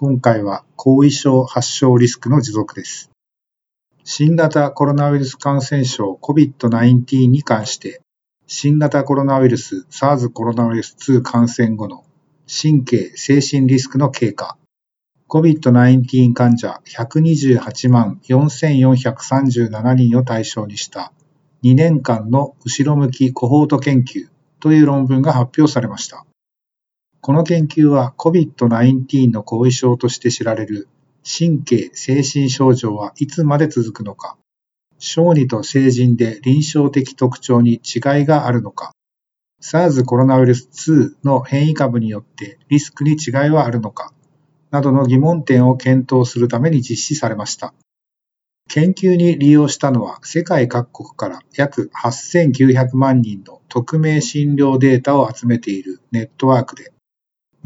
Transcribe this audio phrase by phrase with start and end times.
[0.00, 3.10] 今回は後遺症発症リスクの持続です
[4.04, 8.00] 新型コロナウイルス感染症 COVID-19 に関して、
[8.46, 12.04] 新型コロナウイルス SARS コロナウイルス2感染後の
[12.46, 14.56] 神経・精神リスクの経過、
[15.28, 21.12] COVID-19 患者128万4437人を対象にした
[21.64, 24.28] 2年間の後ろ向きコホート研究
[24.60, 26.24] という論文が発表されました。
[27.28, 30.88] この研究は COVID-19 の後遺症として知られる
[31.22, 34.38] 神経、精神症状はいつまで続くのか、
[34.98, 38.92] 小児と成人で臨床的特徴に違いがあるのか、
[39.60, 44.14] SARS コロナウイルス2の変異株によってリスクに違いはあるのか、
[44.70, 47.74] などの疑問点を検討するために実施されました。
[48.70, 56.90] 研究に利用したのは世界各国から約8900万人の匿名診療データを集めているネットワークで、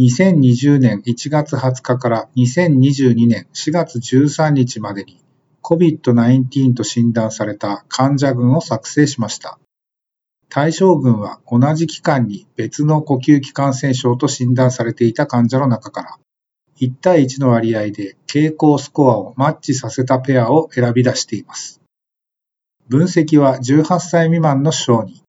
[0.02, 5.22] 2020年1月20日から2022年4月13日までに
[5.62, 9.60] COVID-19 と診断された患者群を作成しました。
[10.48, 16.18] 対象群は同じ期間に別の呼吸器感染症と診断されていた患者の中から
[16.80, 21.80] 1対1の割合で傾向スコアをマッチさせたペアを選び出しています。
[22.88, 25.22] 分析は18歳未満の小児、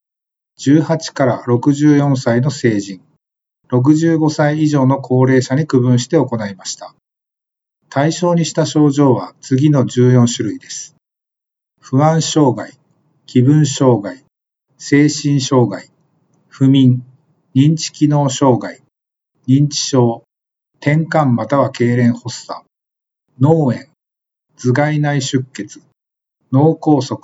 [0.71, 3.01] 18から64歳の成人、
[3.69, 6.93] 65歳以上の高齢者に区分して行いました。
[7.89, 10.95] 対象にした症状は次の14種類です。
[11.79, 12.73] 不安障害、
[13.25, 14.23] 気分障害、
[14.77, 15.89] 精神障害、
[16.47, 17.03] 不眠、
[17.55, 18.81] 認知機能障害、
[19.47, 20.23] 認知症、
[20.79, 22.63] 転換または痙攣発作、
[23.39, 23.85] 脳炎、
[24.57, 25.81] 頭蓋内出血、
[26.51, 27.17] 脳梗塞、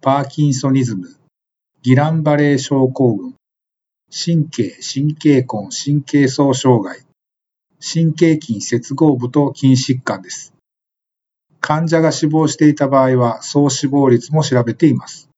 [0.00, 1.16] パーキンソニズム、
[1.82, 3.34] ギランバレー症候群、
[4.10, 7.00] 神経、神経根、神経層障害、
[7.80, 10.54] 神経筋接合部と筋疾患です。
[11.60, 15.28] 患者が死亡していた場合は総死亡率も調べています。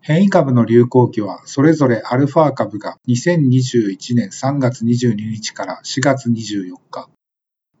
[0.00, 7.08] 変異株の流行期はそれぞれアルファ株が2021年3月22日から4月24日、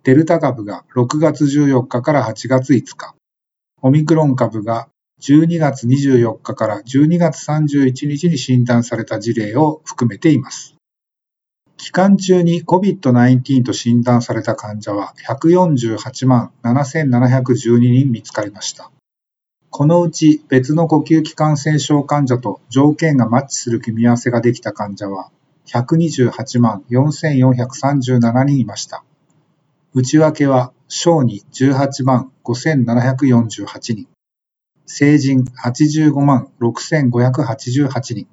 [0.02, 3.14] デルタ株が6月14日から8月5日、
[3.80, 4.88] オミクロン株が
[5.20, 10.76] 12月24日から12月31日に診断された事例を含めています。
[11.76, 18.90] 期間中に COVID-19 と診断された患者は148万7712人見つかりました。
[19.70, 25.30] このうち別の呼吸器感染症患者と条件がマッチする組み合わせができた患者は
[25.66, 29.04] 128万4437人いました。
[29.94, 34.08] 内訳は小児18万5748人、
[34.92, 38.26] 成人85万6588人、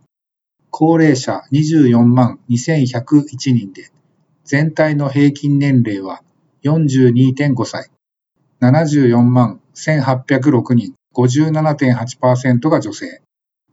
[0.71, 3.91] 高齢者24万2101人で、
[4.43, 6.23] 全体の平均年齢は
[6.63, 7.91] 42.5歳、
[8.59, 13.21] 74万1806人、57.8%が女性、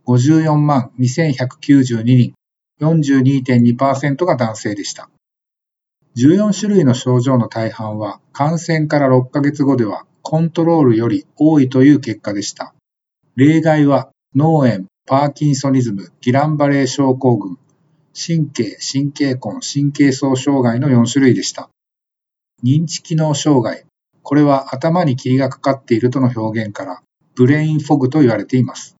[0.04, 2.34] 54万2192人、
[2.82, 5.08] 42.2%が男性でした。
[6.16, 12.72] 14種類の症状の大半は感染から6ヶ月後ではコントロールより多いという結果でした。
[13.36, 17.58] 例外は脳炎、パーキンソニズム、ギランバレー症候群、
[18.14, 21.69] 神経、神経根、神経層障害の4種類でした。
[22.62, 23.84] 認知機能障害。
[24.22, 27.02] これは頭に霧がかかっているとの表現から、
[27.34, 28.94] ブレインフォグと言われています。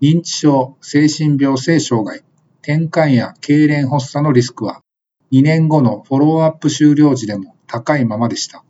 [0.00, 2.22] 認知症、精神病性障害、
[2.62, 4.80] 転換や痙攣発作のリスクは、
[5.32, 8.64] 2年後のフォローアップ終了時でも高いままでした。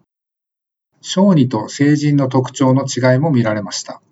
[1.00, 4.02] 小児と成人の特徴の違いも見られました。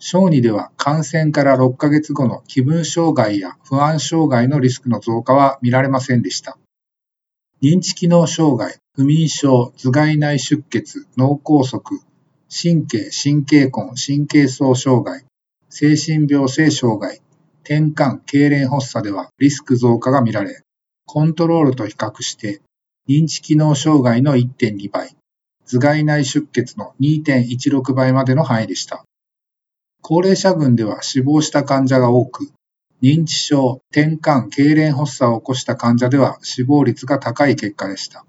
[0.00, 6.58] 小児では感染から6ヶ月後の気分障害や不安障害のリスクの増加は見られませんでした。
[7.62, 11.80] 認知機能障害、不眠症、頭蓋内出血、脳梗塞、
[12.50, 15.24] 神経、神経根、神経層障害、
[15.70, 17.20] 精神病性障害、
[17.62, 20.64] 転換、痙攣発作ではリスク増加が見られ、
[21.06, 22.62] コントロールと比較して
[23.08, 25.16] 認知機能障害の1.2倍、
[25.66, 29.04] 頭蓋内出血の2.16倍までの範囲でした。
[30.00, 32.52] 高齢者群では死亡した患者が多く、
[33.02, 38.24] 認知症、転換、痙攣発作を起こした患者では死亡率が高い結果でした。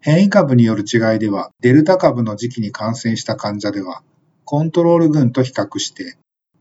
[0.00, 4.02] 変異株による違いでは、デルタ株の時期に感染した患者では、
[4.44, 6.16] コントロール群と比較して、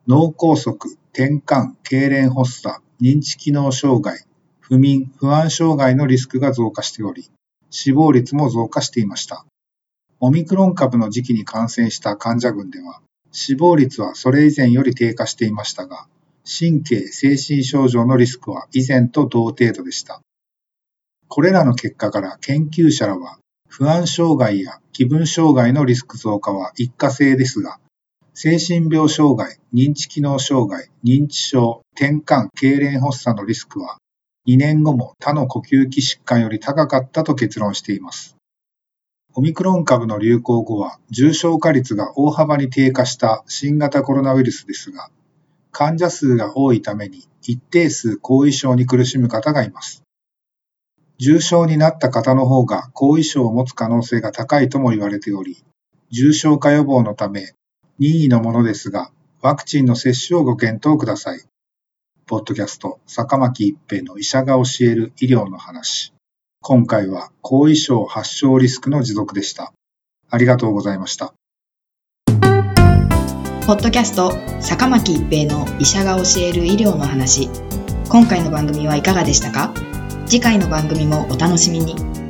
[0.08, 0.74] 脳梗塞、
[1.14, 4.26] 転換、痙攣発作、認知機能障害、
[4.66, 7.30] 不眠、不安障害のリスクが増加しており、
[7.70, 9.46] 死亡率も増加していました。
[10.22, 13.02] オミクロン株の時期に感染した患者群では、
[13.34, 16.08] 死亡率はそれ以前より低下していましたが、
[16.46, 20.22] 神経精神症状のリスクは以前と同程度でした。
[21.28, 27.80] これらの結果から研究者らは、不安障害や気分障害のリスク増加は一過性ですが、
[28.34, 33.98] 精神病障害、認知機能障害、認知症、転換、痙攣発作のリスクは
[34.46, 38.36] 2年後も他の呼吸器疾患より高かったと結論しています。
[39.36, 45.10] オミクロン株の流行後は重症化率が大幅に低下した新型コロナウイルスですが、
[45.72, 50.04] 患者数が多いために一定数後遺症に苦しむ方がいます。
[51.18, 55.64] 重症になった方の方が後遺症を持つ可能性が高いとも言われており、
[56.12, 57.54] 重症化予防のため
[57.98, 59.10] 任意のものですが、
[59.42, 61.42] ワクチンの接種をご検討ください。
[62.26, 66.14] ポッドキャスト、坂巻一平の医者が教える医療の話。
[66.62, 69.74] 今回は後遺症発症リスクの持続でした。
[70.30, 71.34] ありがとうございました。
[73.68, 74.32] ポッドキャスト、
[74.62, 77.50] 坂巻一平の医者が教える医療の話。
[78.08, 79.74] 今回の番組はいかがでしたか？
[80.26, 82.23] 次回の番組もお楽しみに。